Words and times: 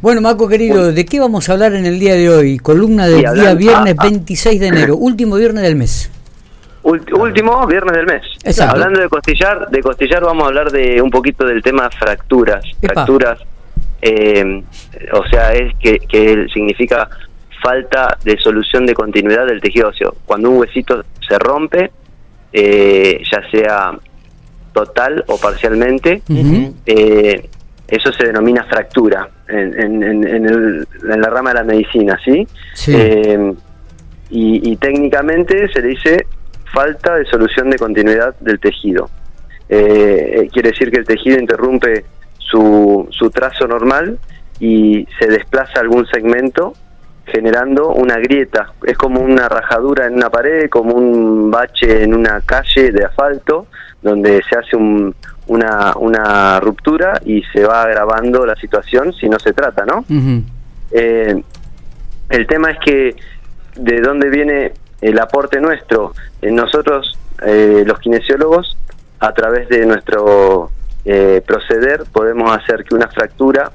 Bueno, 0.00 0.20
Marco 0.20 0.46
querido, 0.46 0.92
¿de 0.92 1.04
qué 1.04 1.18
vamos 1.18 1.48
a 1.48 1.54
hablar 1.54 1.74
en 1.74 1.84
el 1.84 1.98
día 1.98 2.14
de 2.14 2.30
hoy? 2.30 2.58
Columna 2.58 3.08
del 3.08 3.34
día 3.34 3.54
viernes 3.54 3.96
26 3.96 4.60
de 4.60 4.66
enero, 4.68 4.96
último 4.96 5.34
viernes 5.34 5.64
del 5.64 5.74
mes. 5.74 6.08
último 6.82 7.66
viernes 7.66 7.96
del 7.96 8.06
mes. 8.06 8.22
Exacto. 8.44 8.74
Hablando 8.74 9.00
de 9.00 9.08
costillar, 9.08 9.68
de 9.68 9.80
costillar 9.80 10.22
vamos 10.22 10.44
a 10.44 10.46
hablar 10.46 10.70
de 10.70 11.02
un 11.02 11.10
poquito 11.10 11.44
del 11.44 11.64
tema 11.64 11.90
fracturas. 11.90 12.64
Fracturas, 12.80 13.40
eh, 14.00 14.62
o 15.14 15.26
sea, 15.28 15.52
es 15.54 15.74
que, 15.78 15.98
que 15.98 16.46
significa 16.54 17.08
falta 17.60 18.16
de 18.22 18.38
solución 18.38 18.86
de 18.86 18.94
continuidad 18.94 19.46
del 19.46 19.60
tejido 19.60 19.88
óseo. 19.88 20.14
Cuando 20.24 20.50
un 20.50 20.58
huesito 20.58 21.04
se 21.28 21.36
rompe, 21.40 21.90
eh, 22.52 23.20
ya 23.28 23.50
sea 23.50 23.98
total 24.72 25.24
o 25.26 25.36
parcialmente, 25.38 26.22
eh, 26.86 27.50
eso 27.88 28.12
se 28.12 28.26
denomina 28.26 28.62
fractura 28.62 29.28
en, 29.48 30.02
en, 30.02 30.86
la 31.02 31.30
rama 31.30 31.50
de 31.50 31.54
la 31.54 31.64
medicina, 31.64 32.18
¿sí? 32.24 32.46
Eh, 32.88 33.52
y, 34.30 34.76
técnicamente 34.76 35.68
se 35.72 35.80
le 35.80 35.88
dice 35.88 36.26
falta 36.72 37.16
de 37.16 37.24
solución 37.24 37.70
de 37.70 37.78
continuidad 37.78 38.34
del 38.40 38.60
tejido. 38.60 39.08
quiere 39.66 40.70
decir 40.70 40.90
que 40.90 40.98
el 40.98 41.06
tejido 41.06 41.38
interrumpe 41.38 42.04
su, 42.38 43.06
su 43.10 43.30
trazo 43.30 43.66
normal 43.66 44.18
y 44.60 45.06
se 45.18 45.26
desplaza 45.28 45.80
algún 45.80 46.06
segmento 46.06 46.74
generando 47.28 47.90
una 47.90 48.16
grieta. 48.16 48.72
Es 48.84 48.96
como 48.96 49.20
una 49.20 49.48
rajadura 49.48 50.06
en 50.06 50.14
una 50.14 50.30
pared, 50.30 50.68
como 50.68 50.94
un 50.94 51.50
bache 51.50 52.02
en 52.02 52.14
una 52.14 52.40
calle 52.40 52.90
de 52.90 53.04
asfalto, 53.04 53.66
donde 54.02 54.42
se 54.48 54.58
hace 54.58 54.76
una, 55.48 55.94
una 55.96 56.60
ruptura 56.60 57.20
y 57.24 57.42
se 57.52 57.64
va 57.64 57.82
agravando 57.82 58.46
la 58.46 58.56
situación 58.56 59.12
si 59.12 59.28
no 59.28 59.38
se 59.38 59.52
trata, 59.52 59.84
¿no? 59.84 60.04
Eh, 60.90 61.42
el 62.30 62.46
tema 62.46 62.70
es 62.70 62.78
que 62.78 63.16
de 63.76 64.00
dónde 64.00 64.28
viene 64.30 64.72
el 65.00 65.18
aporte 65.18 65.60
nuestro. 65.60 66.14
Eh, 66.40 66.50
nosotros, 66.50 67.18
eh, 67.44 67.82
los 67.86 67.98
kinesiólogos, 67.98 68.76
a 69.20 69.32
través 69.32 69.68
de 69.68 69.84
nuestro 69.86 70.70
proceder, 71.46 72.04
podemos 72.12 72.54
hacer 72.54 72.84
que 72.84 72.94
una 72.94 73.08
fractura, 73.08 73.72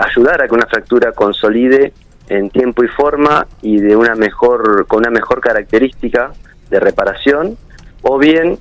ayudar 0.00 0.40
a 0.40 0.48
que 0.48 0.54
una 0.54 0.64
fractura 0.64 1.12
consolide 1.12 1.92
en 2.28 2.48
tiempo 2.48 2.82
y 2.82 2.88
forma 2.88 3.46
y 3.60 3.78
de 3.78 3.94
una 3.94 4.14
mejor 4.14 4.86
con 4.86 5.00
una 5.00 5.10
mejor 5.10 5.40
característica 5.40 6.32
de 6.70 6.80
reparación 6.80 7.58
o 8.00 8.18
bien 8.18 8.58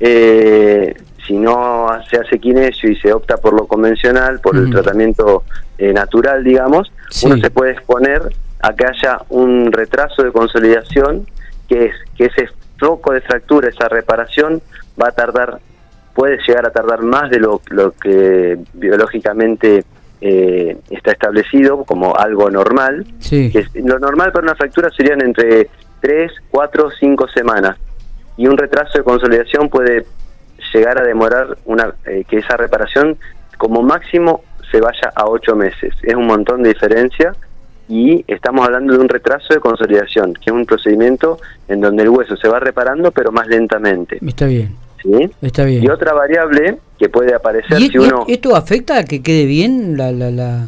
eh, 0.00 0.94
si 1.26 1.34
no 1.34 1.88
se 2.10 2.18
hace 2.18 2.38
kinesio 2.38 2.90
y 2.90 2.96
se 2.96 3.12
opta 3.12 3.36
por 3.36 3.54
lo 3.54 3.66
convencional 3.66 4.40
por 4.40 4.56
el 4.56 4.70
tratamiento 4.70 5.44
eh, 5.78 5.92
natural 5.92 6.44
digamos 6.44 6.92
uno 7.24 7.36
se 7.38 7.50
puede 7.50 7.72
exponer 7.72 8.22
a 8.60 8.74
que 8.74 8.86
haya 8.86 9.20
un 9.30 9.72
retraso 9.72 10.22
de 10.22 10.32
consolidación 10.32 11.26
que 11.68 11.86
es 11.86 11.94
que 12.16 12.26
ese 12.26 12.48
foco 12.78 13.12
de 13.12 13.20
fractura 13.20 13.68
esa 13.68 13.88
reparación 13.88 14.60
va 15.00 15.08
a 15.08 15.12
tardar 15.12 15.58
puede 16.14 16.38
llegar 16.46 16.66
a 16.66 16.70
tardar 16.70 17.02
más 17.02 17.30
de 17.30 17.40
lo, 17.40 17.60
lo 17.70 17.92
que 17.92 18.58
biológicamente 18.74 19.84
eh, 20.20 20.78
está 20.88 21.12
establecido 21.12 21.84
como 21.84 22.16
algo 22.16 22.48
normal. 22.50 23.04
Que 23.28 23.66
lo 23.74 23.98
normal 23.98 24.32
para 24.32 24.44
una 24.44 24.54
fractura 24.54 24.88
serían 24.96 25.20
entre 25.20 25.68
3, 26.00 26.32
4, 26.50 26.90
5 26.98 27.28
semanas. 27.28 27.76
Y 28.36 28.46
un 28.46 28.56
retraso 28.56 28.96
de 28.96 29.04
consolidación 29.04 29.68
puede 29.68 30.06
llegar 30.74 31.00
a 31.00 31.04
demorar 31.04 31.56
una 31.64 31.94
eh, 32.04 32.24
que 32.28 32.38
esa 32.38 32.56
reparación 32.56 33.16
como 33.56 33.82
máximo 33.82 34.42
se 34.70 34.80
vaya 34.80 35.12
a 35.14 35.26
8 35.26 35.54
meses. 35.56 35.94
Es 36.02 36.14
un 36.14 36.26
montón 36.26 36.62
de 36.62 36.70
diferencia 36.70 37.32
y 37.88 38.24
estamos 38.26 38.66
hablando 38.66 38.94
de 38.94 38.98
un 38.98 39.08
retraso 39.08 39.54
de 39.54 39.60
consolidación, 39.60 40.34
que 40.34 40.50
es 40.50 40.52
un 40.52 40.66
procedimiento 40.66 41.38
en 41.68 41.80
donde 41.80 42.02
el 42.02 42.08
hueso 42.08 42.36
se 42.36 42.48
va 42.48 42.58
reparando 42.58 43.10
pero 43.12 43.30
más 43.30 43.46
lentamente. 43.46 44.18
Está 44.26 44.46
bien. 44.46 44.76
Está 45.42 45.64
bien. 45.64 45.84
Y 45.84 45.88
otra 45.88 46.14
variable 46.14 46.78
que 46.98 47.08
puede 47.08 47.34
aparecer 47.34 47.76
si 47.76 47.98
uno... 47.98 48.24
¿Esto 48.26 48.56
afecta 48.56 48.98
a 48.98 49.04
que 49.04 49.22
quede 49.22 49.44
bien 49.46 49.96
la... 49.96 50.12
la, 50.12 50.30
la... 50.30 50.66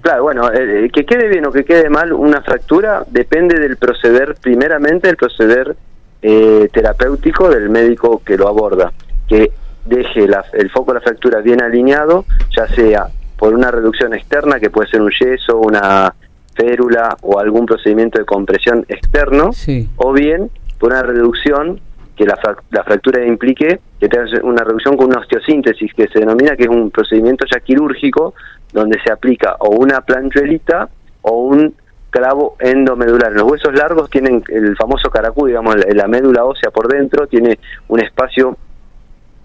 Claro, 0.00 0.22
bueno, 0.24 0.52
eh, 0.52 0.86
eh, 0.86 0.90
que 0.92 1.04
quede 1.04 1.28
bien 1.28 1.46
o 1.46 1.52
que 1.52 1.64
quede 1.64 1.88
mal 1.88 2.12
una 2.12 2.42
fractura 2.42 3.04
depende 3.08 3.60
del 3.60 3.76
proceder, 3.76 4.34
primeramente 4.40 5.08
el 5.08 5.16
proceder 5.16 5.76
eh, 6.22 6.68
terapéutico 6.72 7.48
del 7.48 7.70
médico 7.70 8.22
que 8.24 8.36
lo 8.36 8.48
aborda, 8.48 8.92
que 9.28 9.52
deje 9.84 10.26
el 10.52 10.70
foco 10.70 10.92
de 10.92 10.98
la 10.98 11.04
fractura 11.04 11.40
bien 11.40 11.62
alineado, 11.62 12.24
ya 12.54 12.66
sea 12.68 13.08
por 13.36 13.54
una 13.54 13.70
reducción 13.70 14.14
externa, 14.14 14.58
que 14.58 14.70
puede 14.70 14.88
ser 14.88 15.00
un 15.00 15.10
yeso, 15.10 15.58
una 15.58 16.14
férula 16.54 17.16
o 17.22 17.38
algún 17.38 17.66
procedimiento 17.66 18.18
de 18.18 18.24
compresión 18.24 18.84
externo, 18.88 19.50
o 19.96 20.12
bien 20.12 20.50
por 20.78 20.90
una 20.90 21.02
reducción 21.02 21.80
que 22.16 22.26
la, 22.26 22.36
la 22.70 22.82
fractura 22.82 23.24
implique 23.24 23.78
que 24.00 24.08
tenga 24.08 24.26
una 24.42 24.64
reducción 24.64 24.96
con 24.96 25.06
una 25.06 25.20
osteosíntesis 25.20 25.94
que 25.94 26.08
se 26.08 26.18
denomina 26.18 26.56
que 26.56 26.64
es 26.64 26.68
un 26.68 26.90
procedimiento 26.90 27.46
ya 27.50 27.60
quirúrgico 27.60 28.34
donde 28.72 29.00
se 29.00 29.12
aplica 29.12 29.54
o 29.60 29.70
una 29.70 30.00
planchuelita 30.00 30.88
o 31.22 31.44
un 31.44 31.74
clavo 32.10 32.56
endomedular. 32.58 33.32
Los 33.32 33.44
huesos 33.44 33.74
largos 33.74 34.10
tienen 34.10 34.42
el 34.48 34.76
famoso 34.76 35.10
caracú, 35.10 35.46
digamos, 35.46 35.76
la 35.94 36.06
médula 36.06 36.44
ósea 36.44 36.70
por 36.70 36.88
dentro, 36.88 37.26
tiene 37.26 37.58
un 37.88 38.00
espacio 38.00 38.56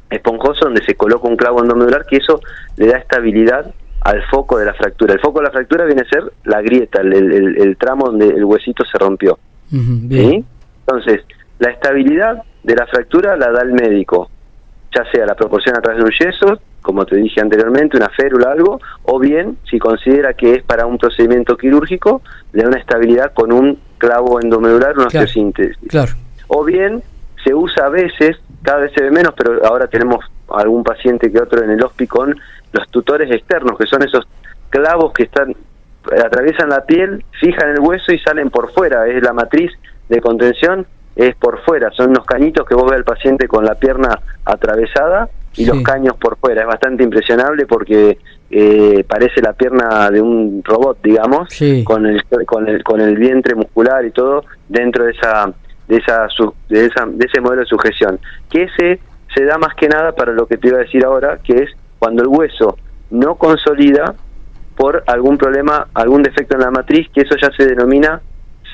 esponjoso 0.09 0.65
donde 0.65 0.83
se 0.83 0.95
coloca 0.95 1.27
un 1.27 1.35
clavo 1.35 1.61
endomedular 1.61 2.05
que 2.05 2.17
eso 2.17 2.39
le 2.77 2.87
da 2.87 2.97
estabilidad 2.97 3.73
al 4.01 4.21
foco 4.29 4.57
de 4.57 4.65
la 4.65 4.73
fractura. 4.73 5.13
El 5.13 5.19
foco 5.19 5.39
de 5.39 5.45
la 5.45 5.51
fractura 5.51 5.85
viene 5.85 6.01
a 6.01 6.09
ser 6.09 6.31
la 6.43 6.61
grieta, 6.61 7.01
el, 7.01 7.77
tramo 7.79 8.07
donde 8.07 8.27
el 8.27 8.43
huesito 8.43 8.83
se 8.85 8.97
rompió. 8.97 9.39
Entonces, 9.71 11.21
la 11.59 11.71
estabilidad 11.71 12.43
de 12.63 12.75
la 12.75 12.85
fractura 12.87 13.35
la 13.37 13.51
da 13.51 13.61
el 13.61 13.71
médico, 13.71 14.29
ya 14.93 15.09
sea 15.11 15.25
la 15.25 15.35
proporción 15.35 15.77
a 15.77 15.81
través 15.81 15.99
de 15.99 16.05
un 16.05 16.11
yeso, 16.11 16.59
como 16.83 17.05
te 17.05 17.15
dije 17.15 17.41
anteriormente, 17.41 17.97
una 17.97 18.09
férula, 18.09 18.51
algo, 18.51 18.79
o 19.03 19.17
bien, 19.17 19.57
si 19.69 19.79
considera 19.79 20.33
que 20.33 20.55
es 20.55 20.63
para 20.63 20.85
un 20.85 20.99
procedimiento 20.99 21.57
quirúrgico, 21.57 22.21
le 22.51 22.61
da 22.61 22.69
una 22.69 22.79
estabilidad 22.79 23.33
con 23.33 23.51
un 23.51 23.79
clavo 23.97 24.39
endomedular, 24.39 24.95
una 24.95 25.07
osteosíntesis. 25.07 25.77
Claro. 25.87 26.11
O 26.47 26.63
bien, 26.63 27.01
se 27.43 27.55
usa 27.55 27.87
a 27.87 27.89
veces, 27.89 28.37
cada 28.61 28.81
vez 28.81 28.91
se 28.93 29.01
ve 29.01 29.09
menos, 29.09 29.33
pero 29.35 29.65
ahora 29.65 29.87
tenemos 29.87 30.23
algún 30.49 30.83
paciente 30.83 31.31
que 31.31 31.41
otro 31.41 31.63
en 31.63 31.71
el 31.71 31.83
hospital 31.83 32.07
con 32.07 32.35
los 32.73 32.89
tutores 32.89 33.31
externos, 33.31 33.77
que 33.77 33.87
son 33.87 34.03
esos 34.03 34.27
clavos 34.69 35.13
que 35.13 35.23
están 35.23 35.55
atraviesan 36.11 36.69
la 36.69 36.85
piel, 36.85 37.23
fijan 37.39 37.69
el 37.69 37.79
hueso 37.79 38.11
y 38.11 38.19
salen 38.19 38.49
por 38.49 38.71
fuera, 38.73 39.07
es 39.07 39.23
la 39.23 39.31
matriz 39.31 39.71
de 40.09 40.19
contención 40.19 40.85
es 41.15 41.35
por 41.35 41.61
fuera, 41.63 41.91
son 41.91 42.09
unos 42.09 42.25
cañitos 42.25 42.67
que 42.67 42.75
vos 42.75 42.85
ves 42.85 42.95
al 42.95 43.03
paciente 43.03 43.47
con 43.47 43.65
la 43.65 43.75
pierna 43.75 44.19
atravesada 44.45 45.29
y 45.55 45.65
los 45.65 45.83
caños 45.83 46.15
por 46.17 46.37
fuera. 46.37 46.61
Es 46.61 46.67
bastante 46.67 47.03
impresionable 47.03 47.65
porque 47.67 48.17
eh, 48.49 49.03
parece 49.07 49.41
la 49.41 49.53
pierna 49.53 50.09
de 50.09 50.21
un 50.21 50.61
robot, 50.63 50.99
digamos, 51.03 51.49
con, 51.83 52.05
el, 52.05 52.23
con, 52.45 52.67
el, 52.67 52.83
con 52.83 53.01
el 53.01 53.17
vientre 53.17 53.55
muscular 53.55 54.03
y 54.05 54.11
todo 54.11 54.45
dentro 54.67 55.05
de 55.05 55.11
esa 55.11 55.53
de 55.87 55.97
esa, 55.97 56.27
de 56.69 56.85
esa 56.85 57.05
de 57.05 57.25
ese 57.25 57.41
modelo 57.41 57.61
de 57.61 57.67
sujeción. 57.67 58.19
Que 58.49 58.63
ese 58.63 58.99
se 59.35 59.45
da 59.45 59.57
más 59.57 59.75
que 59.75 59.87
nada 59.87 60.13
para 60.13 60.31
lo 60.31 60.47
que 60.47 60.57
te 60.57 60.69
iba 60.69 60.77
a 60.77 60.81
decir 60.81 61.05
ahora, 61.05 61.39
que 61.43 61.63
es 61.63 61.69
cuando 61.99 62.23
el 62.23 62.29
hueso 62.29 62.77
no 63.11 63.35
consolida 63.35 64.15
por 64.75 65.03
algún 65.07 65.37
problema, 65.37 65.87
algún 65.93 66.23
defecto 66.23 66.55
en 66.55 66.61
la 66.61 66.71
matriz, 66.71 67.07
que 67.13 67.21
eso 67.21 67.35
ya 67.39 67.51
se 67.55 67.65
denomina 67.65 68.21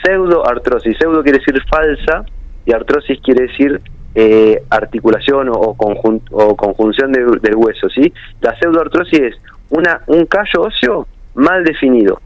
pseudoartrosis. 0.09 0.97
Pseudo 0.97 1.24
quiere 1.24 1.40
decir 1.40 1.62
falsa 1.70 2.25
y 2.66 2.74
artrosis 2.74 3.20
quiere 3.22 3.47
decir 3.47 3.81
eh, 4.16 4.64
articulación 4.70 5.50
o, 5.50 5.75
o 5.78 6.56
conjunción 6.56 7.12
del 7.12 7.56
hueso. 7.56 7.90
¿sí? 7.90 8.12
La 8.42 8.58
pseudoartrosis 8.58 9.19
es 9.19 9.36
una, 9.69 10.02
un 10.08 10.25
callo 10.25 10.64
óseo 10.64 11.08
mal 11.36 11.64
definido 11.64 12.19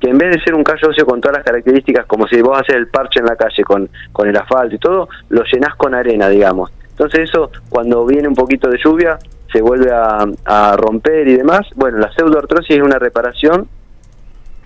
que 0.00 0.08
en 0.08 0.16
vez 0.16 0.34
de 0.34 0.40
ser 0.42 0.54
un 0.54 0.64
callo 0.64 0.88
óseo 0.88 1.04
con 1.04 1.20
todas 1.20 1.36
las 1.36 1.44
características, 1.44 2.06
como 2.06 2.26
si 2.26 2.40
vos 2.40 2.58
haces 2.58 2.74
el 2.74 2.88
parche 2.88 3.20
en 3.20 3.26
la 3.26 3.36
calle 3.36 3.62
con, 3.62 3.90
con 4.12 4.26
el 4.28 4.36
asfalto 4.36 4.74
y 4.74 4.78
todo, 4.78 5.10
lo 5.28 5.44
llenás 5.44 5.74
con 5.74 5.94
arena, 5.94 6.30
digamos. 6.30 6.72
Entonces 6.88 7.28
eso, 7.28 7.50
cuando 7.68 8.06
viene 8.06 8.26
un 8.26 8.34
poquito 8.34 8.70
de 8.70 8.78
lluvia, 8.82 9.18
se 9.52 9.60
vuelve 9.60 9.92
a, 9.92 10.26
a 10.46 10.76
romper 10.78 11.28
y 11.28 11.36
demás. 11.36 11.66
Bueno, 11.76 11.98
la 11.98 12.10
pseudoartrosis 12.12 12.76
es 12.76 12.82
una 12.82 12.98
reparación 12.98 13.68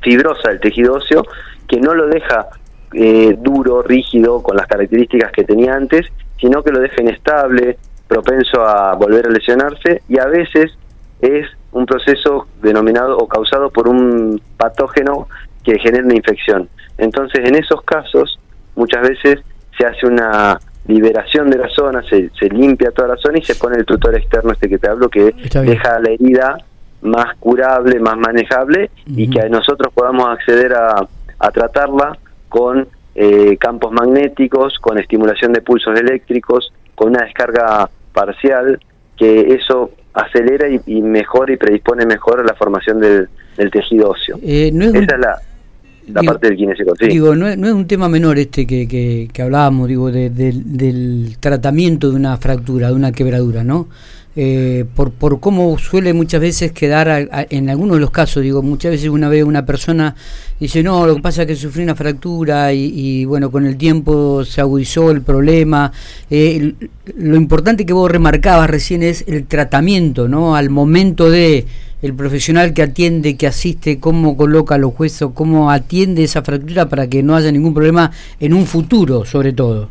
fibrosa 0.05 0.51
del 0.51 0.61
tejido 0.61 0.95
óseo 0.95 1.25
que 1.67 1.81
no 1.81 1.95
lo 1.95 2.06
deja 2.06 2.47
eh, 2.93 3.37
duro, 3.41 3.83
rígido, 3.83 4.43
con 4.43 4.56
las 4.56 4.69
características 4.69 5.33
que 5.33 5.43
tenía 5.43 5.75
antes, 5.75 6.06
sino 6.39 6.62
que 6.62 6.71
lo 6.71 6.79
deja 6.79 7.03
inestable, 7.03 7.79
propenso 8.06 8.62
a 8.65 8.95
volver 8.95 9.27
a 9.27 9.31
lesionarse 9.31 10.03
y 10.09 10.21
a 10.21 10.27
veces 10.27 10.71
es 11.21 11.47
un 11.73 11.87
proceso 11.87 12.47
denominado 12.62 13.17
o 13.17 13.27
causado 13.27 13.71
por 13.71 13.89
un 13.89 14.41
patógeno 14.56 15.27
que 15.65 15.79
genera 15.79 16.05
una 16.05 16.15
infección. 16.15 16.69
Entonces, 16.99 17.49
en 17.49 17.56
esos 17.56 17.83
casos, 17.83 18.39
muchas 18.77 19.03
veces 19.09 19.41
se 19.77 19.87
hace 19.87 20.06
una 20.06 20.61
liberación 20.87 21.51
de 21.51 21.59
la 21.59 21.69
zona, 21.71 22.03
se, 22.09 22.31
se 22.39 22.49
limpia 22.51 22.91
toda 22.91 23.09
la 23.09 23.17
zona 23.17 23.39
y 23.39 23.43
se 23.43 23.55
pone 23.55 23.79
el 23.79 23.87
tutor 23.87 24.15
externo 24.15 24.53
este 24.53 24.69
que 24.69 24.79
te 24.79 24.89
hablo 24.89 25.09
que 25.09 25.35
deja 25.62 25.99
la 25.99 26.11
herida 26.11 26.59
más 27.05 27.37
curable, 27.39 28.01
más 28.01 28.17
manejable 28.17 28.91
y 29.06 29.29
que 29.31 29.49
nosotros 29.49 29.93
podamos 29.93 30.29
acceder 30.29 30.75
a, 30.75 31.06
a 31.39 31.51
tratarla 31.51 32.19
con 32.49 32.89
eh, 33.15 33.56
campos 33.59 33.93
magnéticos, 33.93 34.79
con 34.81 34.99
estimulación 34.99 35.53
de 35.53 35.61
pulsos 35.61 35.99
eléctricos, 35.99 36.73
con 36.95 37.11
una 37.11 37.25
descarga 37.25 37.89
parcial, 38.12 38.81
que 39.17 39.55
eso 39.55 39.93
acelera 40.12 40.67
y, 40.69 41.03
mejora 41.03 41.53
y 41.53 41.56
predispone 41.56 42.06
mejor 42.06 42.41
a 42.41 42.45
la 42.45 42.55
formación 42.55 43.01
del, 43.01 43.29
tejido 43.71 44.11
óseo. 44.11 44.39
Eh, 44.43 44.73
Esa 44.75 44.99
es 44.99 45.19
la, 45.19 45.39
la 46.09 46.23
parte 46.23 46.49
del 46.49 46.56
kinesio. 46.56 46.87
Digo, 47.01 47.35
no 47.37 47.47
es, 47.47 47.56
un 47.56 47.87
tema 47.87 48.09
menor 48.09 48.39
este 48.39 48.67
que, 48.67 49.29
que, 49.33 49.43
hablábamos, 49.43 49.89
digo, 49.89 50.11
del 50.11 51.37
tratamiento 51.39 52.11
de 52.11 52.17
una 52.17 52.37
fractura, 52.37 52.89
de 52.89 52.95
una 52.95 53.12
quebradura, 53.12 53.62
¿no? 53.62 53.89
Eh, 54.36 54.84
por, 54.96 55.12
por 55.12 55.38
cómo 55.38 55.78
suele 55.78 56.12
muchas 56.12 56.40
veces 56.40 56.72
quedar, 56.72 57.28
en 57.50 57.70
algunos 57.70 57.96
de 57.96 58.00
los 58.00 58.10
casos, 58.10 58.42
digo, 58.42 58.62
muchas 58.62 58.90
veces 58.90 59.08
una 59.08 59.28
vez 59.28 59.44
una 59.44 59.64
persona 59.64 60.16
dice, 60.58 60.82
no, 60.82 61.06
lo 61.06 61.14
que 61.14 61.22
pasa 61.22 61.42
es 61.42 61.48
que 61.48 61.56
sufrí 61.56 61.84
una 61.84 61.94
fractura 61.94 62.72
y, 62.72 63.25
bueno, 63.26 63.50
con 63.50 63.64
el 63.64 63.76
tiempo 63.76 64.44
se 64.44 64.60
agudizó 64.60 65.10
el 65.10 65.22
problema. 65.22 65.92
Eh, 66.31 66.75
lo 67.16 67.36
importante 67.36 67.86
que 67.86 67.92
vos 67.92 68.10
remarcabas 68.10 68.69
recién 68.69 69.02
es 69.02 69.25
el 69.28 69.46
tratamiento, 69.46 70.26
¿no? 70.26 70.56
Al 70.56 70.69
momento 70.70 71.31
de 71.31 71.66
el 72.02 72.14
profesional 72.14 72.75
que 72.75 72.82
atiende, 72.82 73.36
que 73.36 73.46
asiste, 73.46 73.98
cómo 73.98 74.36
coloca 74.36 74.76
los 74.78 74.98
huesos, 74.98 75.31
cómo 75.32 75.70
atiende 75.70 76.25
esa 76.25 76.42
fractura 76.42 76.88
para 76.88 77.06
que 77.06 77.22
no 77.22 77.34
haya 77.34 77.50
ningún 77.50 77.72
problema 77.72 78.10
en 78.40 78.52
un 78.52 78.66
futuro, 78.66 79.25
sobre 79.25 79.52
todo. 79.52 79.88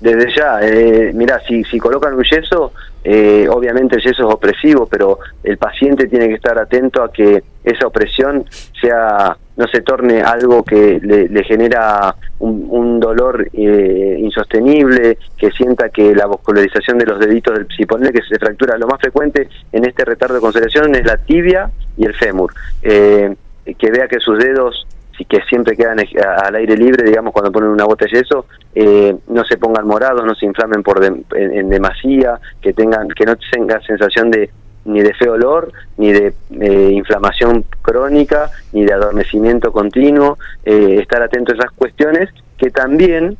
Desde 0.00 0.26
ya, 0.36 0.60
eh, 0.62 1.12
mira, 1.14 1.40
si, 1.48 1.64
si 1.64 1.78
colocan 1.78 2.14
un 2.14 2.22
yeso, 2.22 2.72
eh, 3.04 3.46
obviamente 3.50 3.96
el 3.96 4.02
yeso 4.02 4.26
es 4.26 4.34
opresivo, 4.34 4.86
pero 4.86 5.18
el 5.42 5.58
paciente 5.58 6.08
tiene 6.08 6.26
que 6.26 6.34
estar 6.34 6.58
atento 6.58 7.02
a 7.02 7.12
que 7.12 7.44
esa 7.62 7.86
opresión 7.86 8.44
sea 8.80 9.36
no 9.56 9.68
se 9.68 9.82
torne 9.82 10.20
algo 10.20 10.64
que 10.64 10.98
le, 11.00 11.44
genera 11.44 12.16
un, 12.40 12.98
dolor 12.98 13.48
eh, 13.52 14.16
insostenible, 14.18 15.18
que 15.36 15.50
sienta 15.52 15.90
que 15.90 16.14
la 16.14 16.26
vascularización 16.26 16.98
de 16.98 17.06
los 17.06 17.20
deditos 17.20 17.56
del 17.56 17.68
si 17.68 17.84
que 17.84 18.22
se 18.28 18.38
fractura. 18.38 18.76
Lo 18.76 18.88
más 18.88 19.00
frecuente 19.00 19.48
en 19.70 19.86
este 19.86 20.04
retardo 20.04 20.34
de 20.34 20.40
concentración 20.40 20.94
es 20.96 21.06
la 21.06 21.18
tibia 21.18 21.70
y 21.96 22.04
el 22.04 22.14
fémur. 22.14 22.52
Eh, 22.82 23.36
que 23.78 23.90
vea 23.90 24.08
que 24.08 24.18
sus 24.18 24.38
dedos 24.38 24.86
que 25.22 25.40
siempre 25.48 25.76
quedan 25.76 25.98
al 25.98 26.54
aire 26.56 26.76
libre, 26.76 27.04
digamos, 27.04 27.32
cuando 27.32 27.52
ponen 27.52 27.70
una 27.70 27.84
bota 27.84 28.04
de 28.04 28.18
yeso, 28.18 28.46
eh, 28.74 29.14
no 29.28 29.44
se 29.44 29.56
pongan 29.56 29.86
morados, 29.86 30.24
no 30.24 30.34
se 30.34 30.46
inflamen 30.46 30.82
por 30.82 31.04
en, 31.04 31.68
demasía, 31.68 32.40
que 32.60 32.72
tengan, 32.72 33.08
que 33.08 33.24
no 33.24 33.36
tenga 33.52 33.80
sensación 33.82 34.30
de 34.30 34.50
ni 34.86 35.00
de 35.00 35.14
feo 35.14 35.32
olor, 35.32 35.72
ni 35.96 36.12
de 36.12 36.34
eh, 36.60 36.90
inflamación 36.92 37.64
crónica, 37.80 38.50
ni 38.72 38.84
de 38.84 38.92
adormecimiento 38.92 39.72
continuo, 39.72 40.36
eh, 40.64 40.98
estar 41.00 41.22
atento 41.22 41.52
a 41.52 41.56
esas 41.56 41.70
cuestiones, 41.70 42.28
que 42.58 42.70
también 42.70 43.36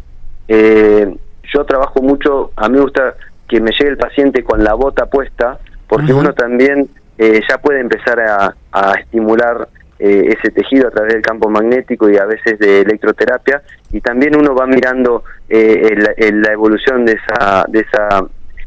yo 0.46 1.64
trabajo 1.64 2.02
mucho, 2.02 2.52
a 2.56 2.68
mí 2.68 2.76
me 2.76 2.82
gusta 2.82 3.14
que 3.48 3.60
me 3.60 3.72
llegue 3.72 3.90
el 3.90 3.96
paciente 3.96 4.42
con 4.42 4.62
la 4.64 4.74
bota 4.74 5.06
puesta, 5.06 5.58
porque 5.86 6.12
uno 6.12 6.32
también 6.32 6.88
ya 7.18 7.58
puede 7.58 7.80
empezar 7.80 8.20
a, 8.20 8.54
a 8.72 8.92
estimular 8.94 9.68
eh, 10.06 10.36
ese 10.38 10.50
tejido 10.50 10.88
a 10.88 10.90
través 10.90 11.14
del 11.14 11.22
campo 11.22 11.48
magnético 11.48 12.10
y 12.10 12.18
a 12.18 12.26
veces 12.26 12.58
de 12.58 12.82
electroterapia 12.82 13.62
y 13.90 14.02
también 14.02 14.36
uno 14.36 14.54
va 14.54 14.66
mirando 14.66 15.24
eh, 15.48 15.96
la 16.30 16.52
evolución 16.52 17.06
de 17.06 17.12
esa, 17.12 17.64
de 17.66 17.80
esa 17.80 18.22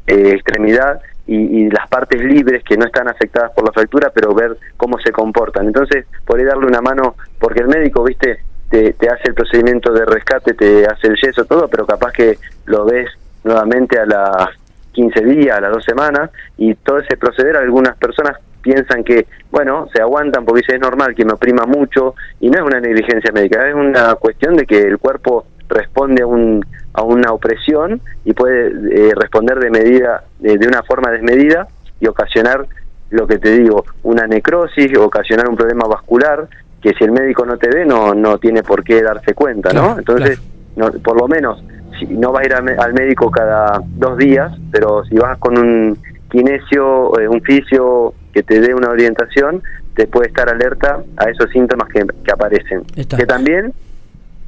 eh, 0.07 0.31
extremidad 0.33 0.99
y, 1.27 1.69
las 1.69 1.87
partes 1.89 2.23
libres 2.23 2.63
que 2.63 2.75
no 2.75 2.85
están 2.85 3.07
afectadas 3.07 3.51
por 3.51 3.65
la 3.65 3.71
fractura, 3.71 4.09
pero 4.11 4.33
ver 4.33 4.57
cómo 4.77 4.97
se 4.97 5.11
comportan. 5.11 5.67
Entonces, 5.67 6.05
podría 6.25 6.47
darle 6.47 6.65
una 6.65 6.81
mano, 6.81 7.15
porque 7.37 7.59
el 7.59 7.67
médico, 7.67 8.03
viste, 8.03 8.39
te, 8.71 8.93
te 8.93 9.07
hace 9.07 9.27
el 9.27 9.35
procedimiento 9.35 9.93
de 9.93 10.05
rescate, 10.05 10.55
te 10.55 10.87
hace 10.87 11.05
el 11.05 11.17
yeso, 11.21 11.45
todo, 11.45 11.67
pero 11.67 11.85
capaz 11.85 12.13
que 12.13 12.39
lo 12.65 12.85
ves 12.85 13.09
nuevamente 13.43 13.99
a 13.99 14.07
las 14.07 14.49
15 14.93 15.23
días, 15.23 15.55
a 15.55 15.61
las 15.61 15.71
dos 15.71 15.85
semanas, 15.85 16.31
y 16.57 16.73
todo 16.73 16.97
ese 16.97 17.15
proceder, 17.15 17.57
algunas 17.57 17.95
personas 17.97 18.39
piensan 18.61 19.03
que, 19.03 19.27
bueno, 19.51 19.87
se 19.93 20.01
aguantan 20.01 20.45
porque 20.45 20.61
es 20.67 20.79
normal 20.79 21.15
que 21.15 21.25
me 21.25 21.33
oprima 21.33 21.65
mucho 21.65 22.15
y 22.39 22.49
no 22.49 22.59
es 22.59 22.65
una 22.65 22.79
negligencia 22.79 23.31
médica, 23.31 23.67
es 23.67 23.75
una 23.75 24.15
cuestión 24.15 24.55
de 24.55 24.65
que 24.65 24.79
el 24.79 24.97
cuerpo 24.97 25.45
responde 25.69 26.23
a, 26.23 26.27
un, 26.27 26.65
a 26.93 27.03
una 27.03 27.31
opresión 27.31 28.01
y 28.25 28.33
puede 28.33 28.67
eh, 28.67 29.11
responder 29.15 29.59
de 29.59 29.69
medida 29.69 30.23
de, 30.39 30.67
una 30.67 30.83
forma 30.83 31.11
desmedida 31.11 31.67
y 31.99 32.07
ocasionar 32.07 32.65
lo 33.09 33.25
que 33.25 33.37
te 33.37 33.57
digo, 33.57 33.85
una 34.03 34.27
necrosis, 34.27 34.97
ocasionar 34.97 35.47
un 35.49 35.55
problema 35.55 35.87
vascular 35.87 36.47
que 36.81 36.93
si 36.93 37.03
el 37.03 37.11
médico 37.11 37.45
no 37.45 37.57
te 37.57 37.69
ve 37.69 37.85
no 37.85 38.13
no 38.13 38.37
tiene 38.37 38.63
por 38.63 38.83
qué 38.83 39.01
darse 39.01 39.33
cuenta, 39.33 39.71
¿no? 39.73 39.97
Entonces, 39.97 40.39
no, 40.75 40.91
por 40.91 41.19
lo 41.19 41.27
menos 41.27 41.63
si 41.97 42.05
no 42.05 42.31
vas 42.31 42.43
a 42.43 42.45
ir 42.45 42.53
al 42.53 42.93
médico 42.93 43.31
cada 43.31 43.81
dos 43.95 44.17
días, 44.17 44.51
pero 44.71 45.03
si 45.05 45.15
vas 45.15 45.37
con 45.39 45.57
un 45.57 45.97
kinesio, 46.29 47.19
eh, 47.19 47.27
un 47.27 47.41
fisio 47.41 48.13
que 48.33 48.43
te 48.43 48.59
dé 48.59 48.73
una 48.73 48.89
orientación, 48.89 49.63
te 49.95 50.07
puede 50.07 50.27
estar 50.27 50.49
alerta 50.49 50.99
a 51.17 51.29
esos 51.29 51.49
síntomas 51.51 51.89
que, 51.89 52.05
aparecen, 52.31 52.83
que 52.95 53.25
también 53.25 53.73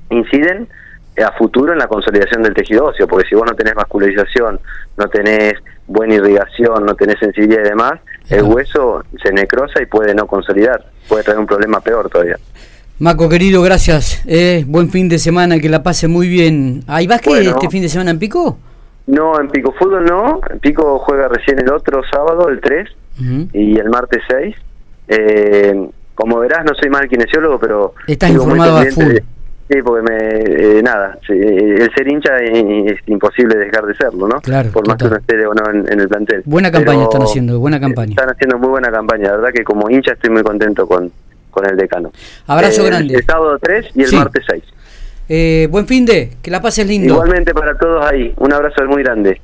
inciden 0.10 0.68
a 1.24 1.32
futuro 1.34 1.74
en 1.74 1.80
la 1.80 1.88
consolidación 1.88 2.44
del 2.44 2.54
tejido 2.54 2.86
óseo, 2.86 3.08
porque 3.08 3.28
si 3.28 3.36
vos 3.36 3.46
no 3.46 3.56
tenés 3.56 3.74
vascularización, 3.74 4.60
no 4.98 5.08
tenés 5.10 5.54
buena 5.88 6.16
irrigación, 6.16 6.86
no 6.86 6.96
tenés 6.96 7.20
sensibilidad 7.20 7.62
y 7.66 7.70
demás, 7.70 7.94
el 8.30 8.44
hueso 8.44 9.04
se 9.22 9.34
necrosa 9.34 9.82
y 9.82 9.86
puede 9.86 10.14
no 10.14 10.28
consolidar, 10.28 10.86
puede 11.08 11.24
traer 11.24 11.40
un 11.40 11.48
problema 11.48 11.82
peor 11.82 12.10
todavía. 12.10 12.38
Maco, 13.00 13.30
querido, 13.30 13.62
gracias. 13.62 14.22
Eh, 14.28 14.66
buen 14.68 14.90
fin 14.90 15.08
de 15.08 15.20
semana, 15.20 15.60
que 15.60 15.70
la 15.70 15.84
pase 15.84 16.08
muy 16.08 16.28
bien. 16.28 16.84
¿Hay 16.86 17.08
básquet 17.08 17.34
este 17.46 17.70
fin 17.70 17.82
de 17.82 17.90
semana 17.90 18.12
en 18.12 18.20
Pico? 18.20 18.58
No, 19.08 19.40
en 19.40 19.48
Pico 19.48 19.72
Fútbol 19.72 20.06
no. 20.06 20.42
En 20.50 20.60
Pico 20.60 21.00
juega 21.00 21.30
recién 21.30 21.60
el 21.60 21.72
otro 21.72 22.02
sábado, 22.12 22.50
el 22.50 22.60
3, 22.60 22.90
y 23.54 23.78
el 23.78 23.90
martes 23.90 24.22
6. 24.30 24.56
Eh, 25.10 25.90
como 26.16 26.40
verás, 26.40 26.66
no 26.66 26.74
soy 26.80 26.90
mal 26.90 27.08
kinesiólogo, 27.08 27.60
pero... 27.60 27.94
Estás 28.08 28.32
informado 28.32 28.78
a 28.78 28.86
full. 28.86 29.16
Sí, 29.70 29.78
porque 29.84 30.02
me, 30.02 30.18
eh, 30.18 30.82
nada, 30.82 31.20
el 31.28 31.92
ser 31.96 32.12
hincha 32.12 32.38
es, 32.38 32.98
imposible 33.06 33.56
dejar 33.56 33.86
de 33.86 33.94
serlo, 33.94 34.28
¿no? 34.28 34.42
Claro, 34.42 34.72
Por 34.72 34.88
más 34.88 34.98
que 34.98 35.06
uno 35.06 35.18
esté 35.18 35.46
o 35.46 35.54
no 35.54 35.70
en, 35.70 36.00
el 36.00 36.10
plantel. 36.10 36.42
Buena 36.46 36.72
campaña 36.72 37.04
están 37.04 37.22
haciendo, 37.22 37.60
buena 37.60 37.80
campaña. 37.80 38.10
Están 38.10 38.32
haciendo 38.32 38.58
muy 38.58 38.70
buena 38.70 38.92
campaña, 38.92 39.26
la 39.26 39.36
verdad 39.36 39.50
que 39.54 39.64
como 39.64 39.88
hincha 39.88 40.14
estoy 40.14 40.32
muy 40.32 40.42
contento 40.42 40.88
con, 40.88 41.12
con 41.52 41.66
el 41.68 41.78
decano. 41.78 42.12
Abrazo 42.48 42.82
eh, 42.82 42.86
grande. 42.88 43.14
El 43.14 43.24
sábado 43.24 43.60
3 43.62 43.92
y 43.94 44.04
el 44.04 44.14
martes 44.14 44.44
6. 44.50 44.64
Eh, 45.32 45.68
buen 45.70 45.86
fin 45.86 46.04
de, 46.04 46.32
que 46.42 46.50
la 46.50 46.60
pases 46.60 46.88
lindo. 46.88 47.14
Igualmente 47.14 47.54
para 47.54 47.78
todos 47.78 48.04
ahí, 48.04 48.34
un 48.38 48.52
abrazo 48.52 48.84
muy 48.86 49.04
grande. 49.04 49.38